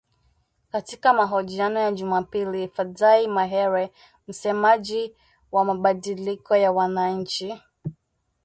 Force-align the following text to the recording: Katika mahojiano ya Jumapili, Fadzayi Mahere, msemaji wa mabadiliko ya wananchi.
Katika 0.71 1.13
mahojiano 1.13 1.79
ya 1.79 1.91
Jumapili, 1.91 2.67
Fadzayi 2.67 3.27
Mahere, 3.27 3.91
msemaji 4.27 5.15
wa 5.51 5.65
mabadiliko 5.65 6.55
ya 6.55 6.71
wananchi. 6.71 7.61